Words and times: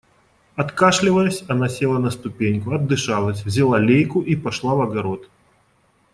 Откашливаясь, 0.55 1.43
она 1.47 1.69
села 1.69 1.99
на 1.99 2.09
ступеньку, 2.09 2.71
отдышалась, 2.71 3.45
взяла 3.45 3.77
лейку 3.77 4.23
и 4.23 4.35
пошла 4.35 4.73
в 4.73 4.81
огород. 4.81 5.29